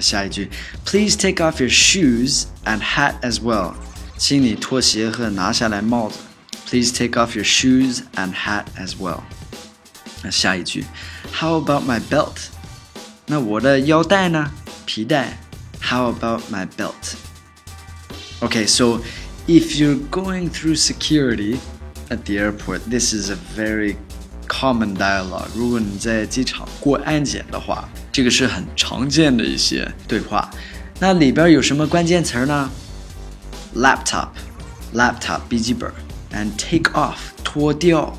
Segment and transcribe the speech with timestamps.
[0.00, 0.50] 下一句，
[0.84, 3.74] Please take off your shoes and hat as well.
[4.18, 6.16] 请你脱鞋和拿下来帽子。
[6.68, 9.20] Please take off your shoes and hat as well.
[10.22, 10.84] 那下一句，
[11.32, 12.48] How about my belt?
[13.26, 14.50] 那我的腰带呢？
[14.84, 15.38] 皮带。
[15.80, 17.14] How about my belt?
[18.40, 19.00] Okay, so
[19.46, 21.58] if you're going through security
[22.08, 23.96] at the airport, this is a very
[24.48, 25.48] common dialogue。
[25.54, 30.50] 如果你在机场过安检的话， 这个是很常见的一些对话。
[30.98, 32.70] 那里边有什么关键词呢？
[33.74, 34.28] Laptop,
[34.94, 35.92] laptop 笔记本，
[36.32, 38.18] and take off 脱掉，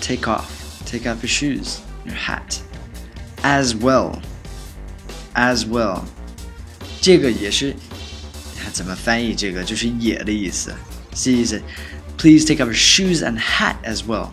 [0.00, 0.44] take off,
[0.86, 2.58] take off your shoes, your hat,
[3.42, 4.14] as well,
[5.34, 6.02] as well。
[7.02, 7.76] 这个也是
[8.72, 9.34] 怎么翻译？
[9.34, 10.74] 这个就是也的意思，
[11.14, 11.60] 是意思。
[12.16, 14.30] Please take off your shoes and hat as well。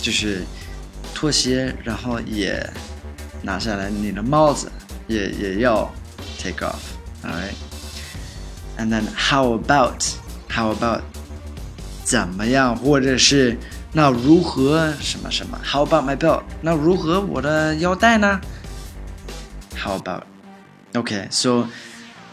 [0.00, 0.42] 就是
[1.14, 2.66] 拖鞋，然后也
[3.44, 4.70] 拿下来你的帽子，
[5.06, 5.90] 也也要
[6.38, 10.02] take off，alright。And then how about
[10.48, 11.02] how about
[12.04, 13.56] 怎么样，或者是
[13.92, 15.58] 那如何什么什么？
[15.64, 16.42] How about my belt？
[16.62, 18.40] 那如何我的腰带呢？
[19.76, 20.24] How about?
[20.92, 21.68] Okay, so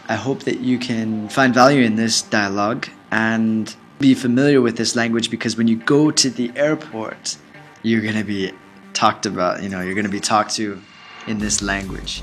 [0.06, 4.96] I hope that you can find value in this dialogue and be familiar with this
[4.96, 7.36] language because when you go to the airport
[7.82, 8.52] you're going to be
[8.94, 10.78] talked about, you know, you're going to be talked to
[11.26, 12.20] in this language.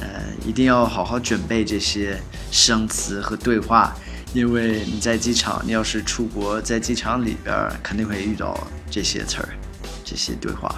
[0.00, 2.20] 呃，一定要好好准备这些
[2.52, 3.96] 生词和对话，
[4.32, 8.56] 因为你在机场，你要是出国，在机场里边肯定会遇到
[8.88, 9.48] 这些词儿，
[10.04, 10.72] 这些对话。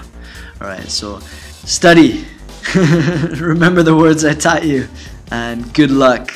[0.59, 1.21] All right, so
[1.67, 2.25] study,
[2.73, 4.85] remember the words I taught you,
[5.31, 6.33] and good luck.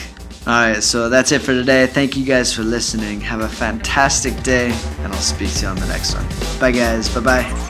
[0.47, 1.87] All right, so that's it for today.
[1.87, 3.23] Thank you guys for listening.
[3.23, 6.27] Have a fantastic day, and I'll speak to you on the next one.
[6.61, 7.09] Bye, guys.
[7.09, 7.68] Bye bye.